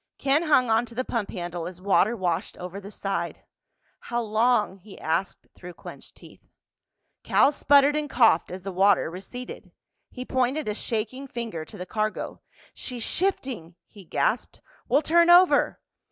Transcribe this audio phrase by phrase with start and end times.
[0.17, 3.43] Ken hung on to the pump handle as water washed over the side.
[3.99, 6.49] "How long?" he asked through clenched teeth.
[7.23, 9.71] Cal sputtered and coughed as the water receded.
[10.09, 12.41] He pointed a shaking finger to the cargo.
[12.73, 14.59] "She's shifting!" he gasped.
[14.89, 15.79] "We'll turn over!"